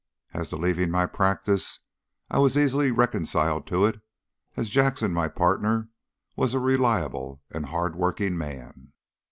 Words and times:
As 0.33 0.49
to 0.49 0.55
leaving 0.55 0.89
my 0.89 1.05
practice, 1.05 1.81
I 2.31 2.39
was 2.39 2.57
easily 2.57 2.89
reconciled 2.89 3.67
to 3.67 3.85
it, 3.85 4.01
as 4.57 4.67
Jackson, 4.71 5.13
my 5.13 5.27
partner, 5.27 5.89
was 6.35 6.55
a 6.55 6.59
reliable 6.59 7.43
and 7.51 7.67
hard 7.67 7.95
working 7.95 8.35
man. 8.35 8.93